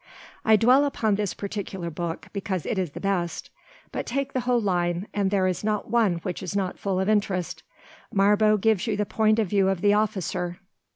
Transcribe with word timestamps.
I 0.43 0.55
dwell 0.55 0.83
upon 0.83 1.13
this 1.13 1.35
particular 1.35 1.91
book 1.91 2.29
because 2.33 2.65
it 2.65 2.79
is 2.79 2.93
the 2.93 2.99
best; 2.99 3.51
but 3.91 4.07
take 4.07 4.33
the 4.33 4.39
whole 4.39 4.59
line, 4.59 5.07
and 5.13 5.29
there 5.29 5.45
is 5.45 5.63
not 5.63 5.91
one 5.91 6.15
which 6.23 6.41
is 6.41 6.55
not 6.55 6.79
full 6.79 6.99
of 6.99 7.07
interest. 7.07 7.61
Marbot 8.11 8.61
gives 8.61 8.87
you 8.87 8.97
the 8.97 9.05
point 9.05 9.37
of 9.37 9.45
view 9.47 9.69
of 9.69 9.81
the 9.81 9.93
officer. 9.93 10.59